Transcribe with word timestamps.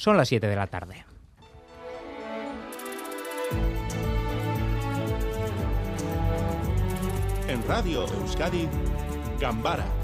Son 0.00 0.16
las 0.16 0.28
7 0.28 0.46
de 0.46 0.56
la 0.56 0.66
tarde. 0.66 1.04
En 7.46 7.68
Radio 7.68 8.06
Euskadi, 8.06 8.66
Gambara 9.38 9.99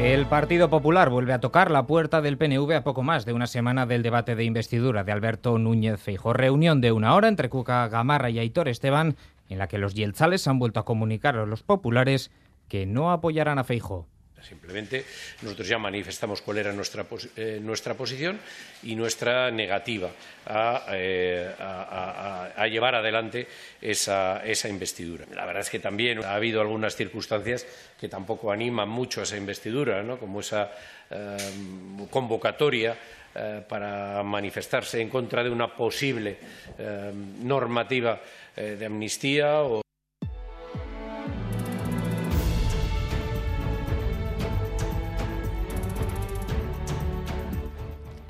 El 0.00 0.24
Partido 0.24 0.70
Popular 0.70 1.10
vuelve 1.10 1.34
a 1.34 1.40
tocar 1.40 1.70
la 1.70 1.86
puerta 1.86 2.22
del 2.22 2.38
PNV 2.38 2.72
a 2.72 2.82
poco 2.82 3.02
más 3.02 3.26
de 3.26 3.34
una 3.34 3.46
semana 3.46 3.84
del 3.84 4.02
debate 4.02 4.34
de 4.34 4.44
investidura 4.44 5.04
de 5.04 5.12
Alberto 5.12 5.58
Núñez 5.58 6.00
Feijo. 6.00 6.32
Reunión 6.32 6.80
de 6.80 6.90
una 6.90 7.14
hora 7.14 7.28
entre 7.28 7.50
Cuca 7.50 7.86
Gamarra 7.86 8.30
y 8.30 8.38
Aitor 8.38 8.68
Esteban, 8.68 9.16
en 9.50 9.58
la 9.58 9.68
que 9.68 9.76
los 9.76 9.92
yelzales 9.92 10.48
han 10.48 10.58
vuelto 10.58 10.80
a 10.80 10.86
comunicar 10.86 11.36
a 11.36 11.44
los 11.44 11.62
populares 11.62 12.30
que 12.68 12.86
no 12.86 13.12
apoyarán 13.12 13.58
a 13.58 13.64
Feijo. 13.64 14.06
Simplemente 14.42 15.04
nosotros 15.42 15.68
ya 15.68 15.78
manifestamos 15.78 16.42
cuál 16.42 16.58
era 16.58 16.72
nuestra, 16.72 17.06
eh, 17.36 17.58
nuestra 17.62 17.94
posición 17.94 18.38
y 18.82 18.94
nuestra 18.94 19.50
negativa 19.50 20.10
a, 20.46 20.86
eh, 20.92 21.54
llevar 22.70 22.94
adelante 22.94 23.46
esa, 23.80 24.44
esa, 24.44 24.68
investidura. 24.68 25.26
La 25.34 25.44
verdad 25.44 25.62
es 25.62 25.70
que 25.70 25.78
también 25.78 26.24
ha 26.24 26.34
habido 26.34 26.60
algunas 26.60 26.96
circunstancias 26.96 27.66
que 27.98 28.08
tampoco 28.08 28.52
animan 28.52 28.88
mucho 28.88 29.20
a 29.20 29.24
esa 29.24 29.36
investidura, 29.36 30.02
¿no? 30.02 30.18
como 30.18 30.40
esa 30.40 30.70
eh, 31.10 31.36
convocatoria 32.10 32.96
para 33.68 34.24
manifestarse 34.24 35.00
en 35.00 35.08
contra 35.08 35.44
de 35.44 35.50
una 35.50 35.72
posible 35.72 36.36
normativa 37.44 38.20
de 38.56 38.84
amnistía 38.84 39.62
o 39.62 39.82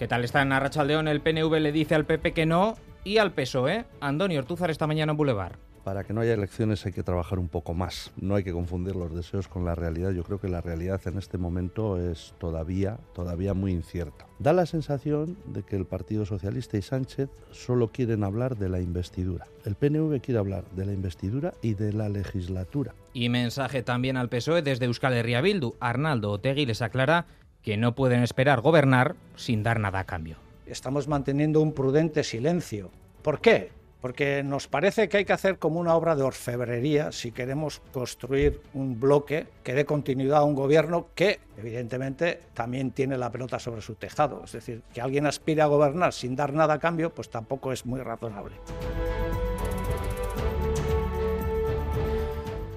¿Qué 0.01 0.09
tal 0.09 0.25
está 0.25 0.41
en 0.41 0.51
Arrachaldeón? 0.51 1.09
El 1.09 1.21
PNV 1.21 1.61
le 1.61 1.73
dice 1.73 1.95
al 1.95 2.07
PP 2.07 2.33
que 2.33 2.47
no 2.47 2.75
y 3.05 3.19
al 3.19 3.33
PSOE. 3.33 3.85
Andoni 4.01 4.39
Ortúzar 4.39 4.71
esta 4.71 4.87
mañana 4.87 5.13
en 5.13 5.19
Boulevard. 5.19 5.57
Para 5.85 6.05
que 6.05 6.15
no 6.15 6.23
haya 6.23 6.33
elecciones 6.33 6.87
hay 6.87 6.93
que 6.93 7.03
trabajar 7.03 7.39
un 7.39 7.49
poco 7.49 7.75
más. 7.75 8.11
No 8.19 8.35
hay 8.35 8.43
que 8.43 8.53
confundir 8.53 8.97
los 8.97 9.15
deseos 9.15 9.47
con 9.47 9.67
la 9.67 9.75
realidad. 9.75 10.13
Yo 10.13 10.25
creo 10.25 10.41
que 10.41 10.49
la 10.49 10.63
realidad 10.63 11.03
en 11.05 11.19
este 11.19 11.37
momento 11.37 12.01
es 12.01 12.33
todavía, 12.39 12.99
todavía 13.15 13.53
muy 13.53 13.73
incierta. 13.73 14.27
Da 14.39 14.55
la 14.55 14.65
sensación 14.65 15.37
de 15.45 15.65
que 15.65 15.77
el 15.77 15.85
Partido 15.85 16.25
Socialista 16.25 16.79
y 16.79 16.83
Sánchez 16.83 17.29
solo 17.51 17.89
quieren 17.89 18.25
hablar 18.25 18.57
de 18.57 18.71
la 18.71 18.81
investidura. 18.81 19.49
El 19.67 19.75
PNV 19.75 20.23
quiere 20.23 20.39
hablar 20.39 20.65
de 20.71 20.87
la 20.87 20.95
investidura 20.95 21.53
y 21.61 21.75
de 21.75 21.93
la 21.93 22.09
legislatura. 22.09 22.95
Y 23.13 23.29
mensaje 23.29 23.83
también 23.83 24.17
al 24.17 24.31
PSOE 24.31 24.63
desde 24.63 24.87
Euskal 24.87 25.13
Herria 25.13 25.43
Bildu. 25.43 25.75
Arnaldo 25.79 26.31
Otegui 26.31 26.65
les 26.65 26.81
aclara 26.81 27.27
que 27.63 27.77
no 27.77 27.95
pueden 27.95 28.23
esperar 28.23 28.61
gobernar 28.61 29.17
sin 29.37 29.63
dar 29.63 29.81
nada 29.81 30.01
a 30.01 30.05
cambio. 30.05 30.37
Estamos 30.67 31.09
manteniendo 31.09 31.61
un 31.61 31.73
prudente 31.73 32.23
silencio. 32.23 32.91
¿Por 33.23 33.41
qué? 33.41 33.71
Porque 34.01 34.43
nos 34.43 34.67
parece 34.67 35.09
que 35.09 35.19
hay 35.19 35.25
que 35.27 35.35
hacer 35.35 35.59
como 35.59 35.79
una 35.79 35.95
obra 35.95 36.17
de 36.17 36.23
orfebrería 36.23 37.13
si 37.13 37.33
queremos 37.33 37.83
construir 37.93 38.61
un 38.73 38.99
bloque 38.99 39.47
que 39.63 39.75
dé 39.75 39.85
continuidad 39.85 40.39
a 40.39 40.45
un 40.45 40.55
gobierno 40.55 41.09
que, 41.15 41.41
evidentemente, 41.59 42.41
también 42.55 42.93
tiene 42.93 43.19
la 43.19 43.31
pelota 43.31 43.59
sobre 43.59 43.83
su 43.83 43.97
tejado. 43.97 44.43
Es 44.45 44.53
decir, 44.53 44.83
que 44.95 45.03
alguien 45.03 45.27
aspire 45.27 45.61
a 45.61 45.67
gobernar 45.67 46.15
sin 46.15 46.35
dar 46.35 46.55
nada 46.55 46.75
a 46.75 46.79
cambio, 46.79 47.15
pues 47.15 47.29
tampoco 47.29 47.73
es 47.73 47.85
muy 47.85 48.01
razonable. 48.01 48.55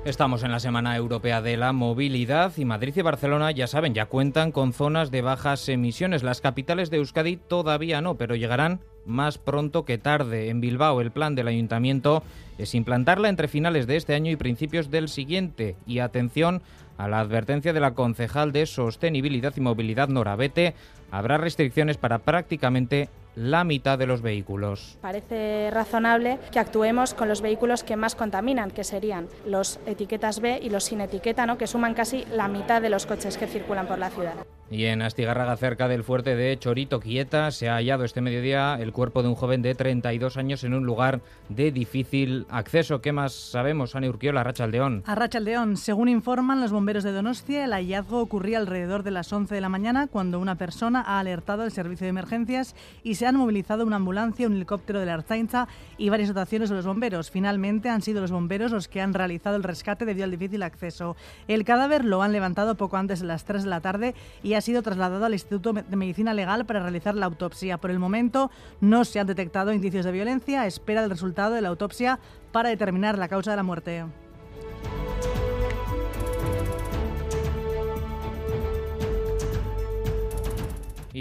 Estamos 0.05 0.43
en 0.43 0.51
la 0.51 0.59
Semana 0.59 0.97
Europea 0.97 1.41
de 1.41 1.55
la 1.55 1.71
Movilidad 1.71 2.51
y 2.57 2.65
Madrid 2.65 2.93
y 2.97 3.01
Barcelona, 3.01 3.51
ya 3.51 3.67
saben, 3.67 3.93
ya 3.93 4.07
cuentan 4.07 4.51
con 4.51 4.73
zonas 4.73 5.11
de 5.11 5.21
bajas 5.21 5.69
emisiones. 5.69 6.23
Las 6.23 6.41
capitales 6.41 6.89
de 6.89 6.97
Euskadi 6.97 7.37
todavía 7.37 8.01
no, 8.01 8.15
pero 8.15 8.35
llegarán 8.35 8.81
más 9.05 9.37
pronto 9.37 9.85
que 9.85 9.97
tarde. 9.97 10.49
En 10.49 10.59
Bilbao 10.59 10.99
el 10.99 11.11
plan 11.11 11.35
del 11.35 11.47
ayuntamiento 11.47 12.21
es 12.57 12.75
implantarla 12.75 13.29
entre 13.29 13.47
finales 13.47 13.87
de 13.87 13.95
este 13.95 14.13
año 14.13 14.29
y 14.29 14.35
principios 14.35 14.91
del 14.91 15.07
siguiente. 15.07 15.77
Y 15.87 15.99
atención 15.99 16.61
a 16.97 17.07
la 17.07 17.21
advertencia 17.21 17.71
de 17.71 17.79
la 17.79 17.93
concejal 17.93 18.51
de 18.51 18.65
Sostenibilidad 18.65 19.53
y 19.55 19.61
Movilidad 19.61 20.09
Norabete, 20.09 20.75
habrá 21.11 21.37
restricciones 21.37 21.95
para 21.95 22.19
prácticamente 22.19 23.07
la 23.35 23.63
mitad 23.63 23.97
de 23.97 24.05
los 24.05 24.21
vehículos. 24.21 24.97
Parece 25.01 25.69
razonable 25.71 26.39
que 26.51 26.59
actuemos 26.59 27.13
con 27.13 27.27
los 27.27 27.41
vehículos 27.41 27.83
que 27.83 27.95
más 27.95 28.15
contaminan, 28.15 28.71
que 28.71 28.83
serían 28.83 29.27
los 29.45 29.79
etiquetas 29.85 30.39
B 30.39 30.59
y 30.61 30.69
los 30.69 30.85
sin 30.85 31.01
etiqueta, 31.01 31.45
¿no? 31.45 31.57
que 31.57 31.67
suman 31.67 31.93
casi 31.93 32.25
la 32.31 32.47
mitad 32.47 32.81
de 32.81 32.89
los 32.89 33.05
coches 33.05 33.37
que 33.37 33.47
circulan 33.47 33.87
por 33.87 33.99
la 33.99 34.09
ciudad. 34.09 34.35
Y 34.73 34.85
en 34.85 35.03
Astigarraga, 35.03 35.55
cerca 35.55 35.87
del 35.87 36.03
fuerte 36.03 36.35
de 36.35 36.57
Chorito 36.57 36.99
Quieta, 36.99 37.51
se 37.51 37.69
ha 37.69 37.75
hallado 37.75 38.05
este 38.05 38.21
mediodía 38.21 38.75
el 38.79 38.91
cuerpo 38.91 39.21
de 39.21 39.29
un 39.29 39.35
joven 39.35 39.61
de 39.61 39.75
32 39.75 40.35
años 40.35 40.63
en 40.63 40.73
un 40.73 40.83
lugar 40.83 41.21
de 41.47 41.71
difícil 41.71 42.47
acceso. 42.49 42.99
¿Qué 42.99 43.11
más 43.11 43.33
sabemos, 43.33 43.95
Ana 43.95 44.09
Urquiola, 44.09 44.41
Arrachaldeón? 44.41 45.03
Arrachaldeón, 45.05 45.77
según 45.77 46.09
informan 46.09 46.59
los 46.59 46.71
bomberos 46.71 47.03
de 47.03 47.11
Donostia, 47.11 47.65
el 47.65 47.71
hallazgo 47.71 48.19
ocurría 48.19 48.57
alrededor 48.57 49.03
de 49.03 49.11
las 49.11 49.31
11 49.31 49.53
de 49.53 49.61
la 49.61 49.69
mañana 49.69 50.07
cuando 50.07 50.39
una 50.39 50.55
persona 50.55 51.03
ha 51.05 51.19
alertado 51.19 51.61
al 51.61 51.71
servicio 51.71 52.05
de 52.05 52.09
emergencias 52.09 52.75
y 53.03 53.13
se 53.13 53.27
han 53.27 53.35
movilizado 53.35 53.85
una 53.85 53.97
ambulancia, 53.97 54.47
un 54.47 54.55
helicóptero 54.55 54.99
de 54.99 55.05
la 55.05 55.13
Arzainza 55.13 55.67
y 55.99 56.09
varias 56.09 56.29
dotaciones 56.29 56.69
de 56.69 56.77
los 56.77 56.87
bomberos. 56.87 57.29
Finalmente 57.29 57.89
han 57.89 58.01
sido 58.01 58.21
los 58.21 58.31
bomberos 58.31 58.71
los 58.71 58.87
que 58.87 59.01
han 59.01 59.13
realizado 59.13 59.55
el 59.55 59.61
rescate 59.61 60.05
debido 60.05 60.23
al 60.23 60.31
difícil 60.31 60.63
acceso. 60.63 61.15
El 61.47 61.63
cadáver 61.63 62.03
lo 62.03 62.23
han 62.23 62.31
levantado 62.31 62.73
poco 62.73 62.97
antes 62.97 63.19
de 63.19 63.27
las 63.27 63.45
3 63.45 63.65
de 63.65 63.69
la 63.69 63.79
tarde 63.79 64.15
y 64.41 64.55
ha 64.55 64.62
sido 64.63 64.81
trasladado 64.81 65.25
al 65.25 65.33
Instituto 65.33 65.73
de 65.73 65.95
Medicina 65.95 66.33
Legal 66.33 66.65
para 66.65 66.79
realizar 66.79 67.15
la 67.15 67.27
autopsia. 67.27 67.77
Por 67.77 67.91
el 67.91 67.99
momento 67.99 68.49
no 68.81 69.05
se 69.05 69.19
han 69.19 69.27
detectado 69.27 69.73
indicios 69.73 70.05
de 70.05 70.11
violencia. 70.11 70.65
Espera 70.65 71.03
el 71.03 71.09
resultado 71.09 71.53
de 71.53 71.61
la 71.61 71.69
autopsia 71.69 72.19
para 72.51 72.69
determinar 72.69 73.17
la 73.17 73.27
causa 73.27 73.51
de 73.51 73.57
la 73.57 73.63
muerte. 73.63 74.05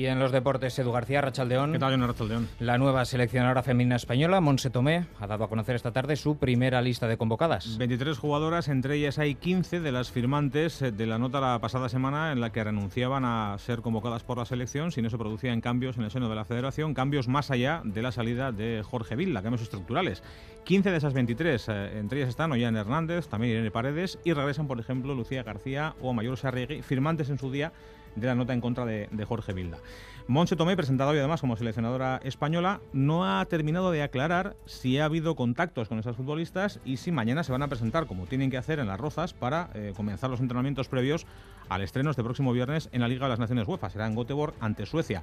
Y 0.02 0.08
en 0.08 0.18
los 0.18 0.32
deportes, 0.32 0.76
Edu 0.80 0.90
García, 0.90 1.20
Rachaldeón. 1.20 1.70
¿Qué 1.70 1.78
tal, 1.78 1.96
Rachaldeón? 2.04 2.48
La 2.58 2.76
nueva 2.76 3.04
seleccionadora 3.04 3.62
femenina 3.62 3.94
española, 3.94 4.40
Monse 4.40 4.68
Tomé, 4.68 5.06
ha 5.20 5.28
dado 5.28 5.44
a 5.44 5.48
conocer 5.48 5.76
esta 5.76 5.92
tarde 5.92 6.16
su 6.16 6.38
primera 6.38 6.82
lista 6.82 7.06
de 7.06 7.16
convocadas. 7.16 7.78
23 7.78 8.18
jugadoras, 8.18 8.66
entre 8.66 8.96
ellas 8.96 9.20
hay 9.20 9.36
15 9.36 9.78
de 9.78 9.92
las 9.92 10.10
firmantes 10.10 10.80
de 10.80 11.06
la 11.06 11.18
nota 11.18 11.40
la 11.40 11.60
pasada 11.60 11.88
semana 11.88 12.32
en 12.32 12.40
la 12.40 12.50
que 12.50 12.64
renunciaban 12.64 13.24
a 13.24 13.56
ser 13.60 13.80
convocadas 13.80 14.24
por 14.24 14.38
la 14.38 14.44
selección 14.44 14.90
si 14.90 15.02
no 15.02 15.08
se 15.08 15.18
producían 15.18 15.60
cambios 15.60 15.96
en 15.96 16.02
el 16.02 16.10
seno 16.10 16.28
de 16.28 16.34
la 16.34 16.44
federación, 16.44 16.94
cambios 16.94 17.28
más 17.28 17.52
allá 17.52 17.80
de 17.84 18.02
la 18.02 18.10
salida 18.10 18.50
de 18.50 18.82
Jorge 18.84 19.14
Villa, 19.14 19.40
cambios 19.40 19.62
estructurales. 19.62 20.24
15 20.64 20.90
de 20.90 20.96
esas 20.96 21.14
23, 21.14 21.68
eh, 21.68 21.98
entre 22.00 22.18
ellas 22.18 22.30
están 22.30 22.50
Ollán 22.50 22.74
Hernández, 22.74 23.28
también 23.28 23.52
Irene 23.52 23.70
Paredes 23.70 24.18
y 24.24 24.32
regresan, 24.32 24.66
por 24.66 24.80
ejemplo, 24.80 25.14
Lucía 25.14 25.44
García 25.44 25.94
o 26.00 26.12
Mayor 26.12 26.36
Sarriegui, 26.36 26.82
firmantes 26.82 27.30
en 27.30 27.38
su 27.38 27.52
día 27.52 27.72
de 28.16 28.26
la 28.26 28.34
nota 28.34 28.52
en 28.52 28.60
contra 28.60 28.84
de, 28.84 29.24
Jorge 29.26 29.52
Vilda. 29.52 29.78
Monse 30.26 30.56
Tomé, 30.56 30.76
presentada 30.76 31.10
hoy 31.10 31.18
además 31.18 31.40
como 31.40 31.56
seleccionadora 31.56 32.20
española, 32.22 32.80
no 32.92 33.24
ha 33.24 33.44
terminado 33.46 33.90
de 33.90 34.02
aclarar 34.02 34.56
si 34.66 34.98
ha 34.98 35.06
habido 35.06 35.34
contactos 35.34 35.88
con 35.88 35.98
esas 35.98 36.16
futbolistas 36.16 36.80
y 36.84 36.98
si 36.98 37.12
mañana 37.12 37.42
se 37.42 37.52
van 37.52 37.62
a 37.62 37.68
presentar, 37.68 38.06
como 38.06 38.26
tienen 38.26 38.50
que 38.50 38.56
hacer 38.56 38.78
en 38.78 38.86
las 38.86 39.00
Rozas, 39.00 39.34
para 39.34 39.70
eh, 39.74 39.92
comenzar 39.96 40.30
los 40.30 40.40
entrenamientos 40.40 40.88
previos 40.88 41.26
al 41.68 41.82
estreno 41.82 42.10
este 42.10 42.22
próximo 42.22 42.52
viernes 42.52 42.88
en 42.92 43.00
la 43.00 43.08
Liga 43.08 43.26
de 43.26 43.30
las 43.30 43.38
Naciones 43.38 43.66
UEFA. 43.66 43.90
Será 43.90 44.06
en 44.06 44.14
Göteborg 44.14 44.54
ante 44.60 44.86
Suecia. 44.86 45.22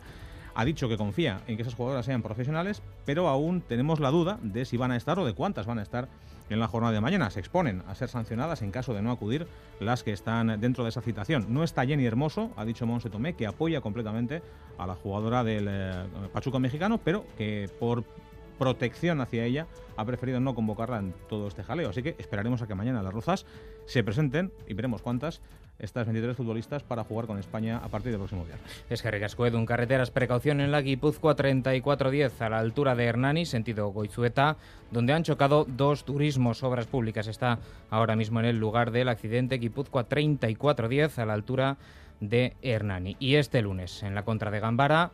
Ha 0.60 0.66
dicho 0.66 0.90
que 0.90 0.98
confía 0.98 1.40
en 1.48 1.56
que 1.56 1.62
esas 1.62 1.74
jugadoras 1.74 2.06
sean 2.06 2.22
profesionales, 2.22 2.82
pero 3.06 3.30
aún 3.30 3.62
tenemos 3.62 4.02
la 4.02 4.12
duda 4.12 4.40
de 4.44 4.66
si 4.66 4.76
van 4.76 4.92
a 4.92 4.98
estar 4.98 5.18
o 5.18 5.24
de 5.26 5.32
cuántas 5.32 5.66
van 5.66 5.80
a 5.80 5.82
estar 5.82 6.10
en 6.50 6.60
la 6.60 6.68
jornada 6.68 6.92
de 6.92 7.00
mañana. 7.00 7.30
Se 7.30 7.40
exponen 7.40 7.82
a 7.88 7.96
ser 7.96 8.10
sancionadas 8.10 8.62
en 8.62 8.70
caso 8.72 8.94
de 8.94 9.02
no 9.02 9.10
acudir 9.10 9.48
las 9.80 10.04
que 10.04 10.12
están 10.12 10.60
dentro 10.60 10.84
de 10.84 10.90
esa 10.90 11.02
citación. 11.02 11.46
No 11.48 11.64
está 11.64 11.86
Jenny 11.86 12.06
Hermoso, 12.06 12.52
ha 12.58 12.66
dicho 12.66 12.86
Monse 12.86 13.10
Tomé, 13.10 13.36
que 13.36 13.48
apoya 13.48 13.80
completamente 13.80 14.42
a 14.78 14.86
la 14.86 14.96
jugadora 14.96 15.46
del 15.46 15.68
eh, 15.70 16.04
Pachuca 16.34 16.60
mexicano, 16.60 17.00
pero 17.02 17.24
que 17.38 17.70
por 17.80 18.04
protección 18.58 19.22
hacia 19.22 19.46
ella 19.46 19.66
ha 19.96 20.04
preferido 20.04 20.42
no 20.42 20.56
convocarla 20.56 21.00
en 21.00 21.14
todo 21.30 21.48
este 21.48 21.64
jaleo. 21.64 21.90
Así 21.90 22.04
que 22.04 22.18
esperaremos 22.20 22.62
a 22.62 22.68
que 22.68 22.76
mañana 22.76 23.02
las 23.02 23.14
Rozas 23.14 23.46
se 23.90 24.04
presenten 24.04 24.52
y 24.68 24.76
veremos 24.76 25.02
cuántas 25.02 25.42
estas 25.80 26.06
23 26.06 26.38
futbolistas 26.38 26.84
para 26.84 27.04
jugar 27.04 27.26
con 27.26 27.40
España 27.40 27.78
a 27.78 27.88
partir 27.88 28.12
del 28.12 28.20
próximo 28.20 28.46
viernes. 28.46 28.84
Es 28.90 29.02
que 29.02 29.10
Ricascued, 29.10 29.56
un 29.56 29.66
carreteras, 29.66 30.12
precaución 30.12 30.62
en 30.62 30.72
la 30.72 30.82
Guipúzcoa 30.82 31.36
3410 31.36 32.42
a 32.42 32.50
la 32.50 32.60
altura 32.60 32.96
de 32.96 33.06
Hernani, 33.06 33.46
sentido 33.46 33.88
Goizueta, 33.88 34.58
donde 34.92 35.14
han 35.14 35.24
chocado 35.24 35.66
dos 35.66 36.04
turismos, 36.04 36.62
obras 36.62 36.86
públicas. 36.86 37.28
Está 37.28 37.60
ahora 37.90 38.16
mismo 38.16 38.40
en 38.40 38.46
el 38.46 38.60
lugar 38.60 38.92
del 38.92 39.10
accidente 39.10 39.58
Guipúzcoa 39.58 40.04
3410 40.04 41.18
a 41.18 41.26
la 41.26 41.34
altura 41.34 41.78
de 42.20 42.56
Hernani. 42.62 43.16
Y 43.20 43.36
este 43.36 43.62
lunes, 43.64 44.04
en 44.04 44.14
la 44.14 44.24
contra 44.24 44.52
de 44.52 44.60
Gambara, 44.60 45.12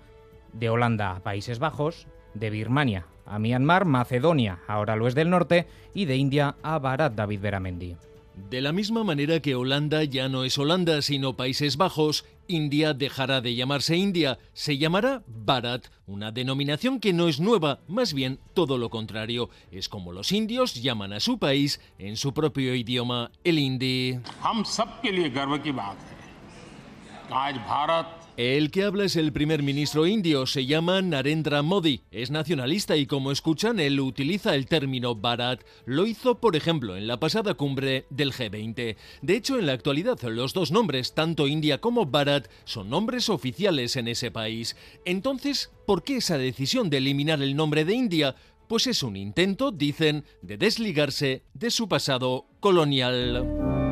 de 0.51 0.69
Holanda 0.69 1.11
a 1.11 1.19
Países 1.21 1.59
Bajos, 1.59 2.07
de 2.33 2.49
Birmania 2.49 3.05
a 3.25 3.39
Myanmar, 3.39 3.85
Macedonia, 3.85 4.59
ahora 4.67 4.95
lo 4.95 5.07
es 5.07 5.15
del 5.15 5.29
norte, 5.29 5.65
y 5.93 6.05
de 6.05 6.15
India 6.15 6.55
a 6.61 6.77
Bharat 6.77 7.13
David 7.13 7.39
Beramendi. 7.41 7.95
De 8.35 8.61
la 8.61 8.71
misma 8.71 9.03
manera 9.03 9.39
que 9.39 9.55
Holanda 9.55 10.03
ya 10.03 10.29
no 10.29 10.43
es 10.43 10.57
Holanda, 10.57 11.01
sino 11.01 11.35
Países 11.35 11.77
Bajos, 11.77 12.25
India 12.47 12.93
dejará 12.93 13.41
de 13.41 13.55
llamarse 13.55 13.95
India, 13.95 14.37
se 14.53 14.77
llamará 14.77 15.23
Bharat, 15.25 15.87
una 16.05 16.31
denominación 16.31 16.99
que 16.99 17.13
no 17.13 17.27
es 17.27 17.39
nueva, 17.39 17.79
más 17.87 18.13
bien 18.13 18.39
todo 18.53 18.77
lo 18.77 18.89
contrario, 18.89 19.49
es 19.71 19.89
como 19.89 20.11
los 20.11 20.31
indios 20.31 20.75
llaman 20.75 21.13
a 21.13 21.19
su 21.19 21.39
país 21.39 21.79
en 21.97 22.17
su 22.17 22.33
propio 22.33 22.75
idioma, 22.75 23.31
el 23.43 23.57
hindi. 23.57 24.19
El 28.37 28.69
que 28.69 28.83
habla 28.83 29.05
es 29.05 29.15
el 29.15 29.31
primer 29.31 29.63
ministro 29.63 30.05
indio, 30.05 30.45
se 30.45 30.65
llama 30.65 31.01
Narendra 31.01 31.61
Modi, 31.61 32.01
es 32.11 32.31
nacionalista 32.31 32.97
y 32.97 33.05
como 33.05 33.31
escuchan, 33.31 33.79
él 33.79 33.97
utiliza 34.01 34.55
el 34.55 34.65
término 34.65 35.15
Bharat. 35.15 35.61
Lo 35.85 36.05
hizo, 36.05 36.41
por 36.41 36.57
ejemplo, 36.57 36.97
en 36.97 37.07
la 37.07 37.17
pasada 37.17 37.53
cumbre 37.53 38.07
del 38.09 38.33
G20. 38.33 38.97
De 39.21 39.35
hecho, 39.37 39.57
en 39.57 39.67
la 39.67 39.71
actualidad, 39.71 40.21
los 40.23 40.53
dos 40.53 40.73
nombres, 40.73 41.13
tanto 41.13 41.47
India 41.47 41.79
como 41.79 42.07
Bharat, 42.07 42.49
son 42.65 42.89
nombres 42.89 43.29
oficiales 43.29 43.95
en 43.95 44.09
ese 44.09 44.31
país. 44.31 44.75
Entonces, 45.05 45.71
¿por 45.85 46.03
qué 46.03 46.17
esa 46.17 46.37
decisión 46.37 46.89
de 46.89 46.97
eliminar 46.97 47.41
el 47.41 47.55
nombre 47.55 47.85
de 47.85 47.93
India? 47.93 48.35
Pues 48.67 48.85
es 48.87 49.01
un 49.01 49.15
intento, 49.15 49.71
dicen, 49.71 50.25
de 50.41 50.57
desligarse 50.57 51.43
de 51.53 51.71
su 51.71 51.87
pasado 51.87 52.47
colonial. 52.59 53.84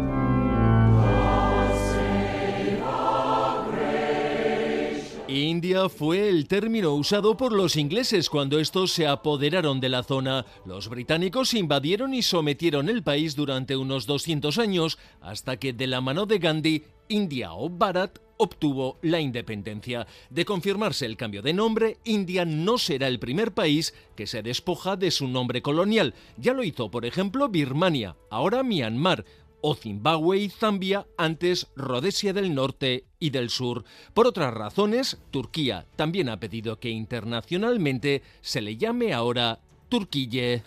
India 5.42 5.90
fue 5.90 6.30
el 6.30 6.48
término 6.48 6.94
usado 6.94 7.36
por 7.36 7.54
los 7.54 7.76
ingleses 7.76 8.30
cuando 8.30 8.60
estos 8.60 8.92
se 8.92 9.08
apoderaron 9.08 9.80
de 9.80 9.90
la 9.90 10.04
zona. 10.04 10.46
Los 10.66 10.90
británicos 10.90 11.56
invadieron 11.56 12.14
y 12.14 12.22
sometieron 12.22 12.88
el 12.88 13.02
país 13.02 13.36
durante 13.36 13.76
unos 13.76 14.06
200 14.06 14.60
años 14.60 15.00
hasta 15.22 15.58
que 15.58 15.74
de 15.74 15.88
la 15.88 16.02
mano 16.02 16.28
de 16.28 16.38
Gandhi, 16.38 16.84
India 17.08 17.54
o 17.54 17.68
Bharat 17.70 18.20
obtuvo 18.38 19.00
la 19.02 19.20
independencia. 19.20 20.06
De 20.30 20.46
confirmarse 20.46 21.06
el 21.06 21.18
cambio 21.18 21.42
de 21.42 21.54
nombre, 21.54 21.98
India 22.04 22.46
no 22.46 22.78
será 22.78 23.08
el 23.08 23.20
primer 23.20 23.54
país 23.54 23.94
que 24.16 24.28
se 24.28 24.44
despoja 24.44 24.96
de 24.96 25.12
su 25.12 25.28
nombre 25.28 25.62
colonial. 25.62 26.14
Ya 26.38 26.54
lo 26.54 26.64
hizo, 26.64 26.92
por 26.92 27.06
ejemplo, 27.06 27.50
Birmania, 27.50 28.16
ahora 28.30 28.64
Myanmar 28.64 29.26
o 29.66 29.76
Zimbabue 29.76 30.38
y 30.40 30.50
Zambia, 30.50 31.08
antes 31.18 31.68
Rhodesia 31.78 32.34
del 32.34 32.54
Norte 32.54 33.06
y 33.18 33.30
del 33.30 33.50
Sur. 33.50 33.86
Por 34.14 34.28
otras 34.28 34.54
razones, 34.54 35.18
Turquía 35.32 35.86
también 35.96 36.28
ha 36.28 36.40
pedido 36.40 36.80
que 36.80 36.90
internacionalmente 36.90 38.22
se 38.42 38.62
le 38.62 38.76
llame 38.76 39.14
ahora 39.14 39.60
Turquille. 39.88 40.64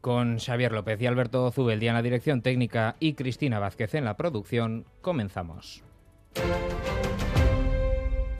Con 0.00 0.38
Xavier 0.38 0.70
López 0.70 1.02
y 1.02 1.06
Alberto 1.06 1.50
Zubeldía 1.50 1.90
en 1.90 1.96
la 1.96 2.02
dirección 2.02 2.40
técnica 2.40 2.96
y 3.00 3.14
Cristina 3.14 3.58
Vázquez 3.58 3.94
en 3.94 4.04
la 4.04 4.16
producción, 4.16 4.86
comenzamos. 5.02 5.82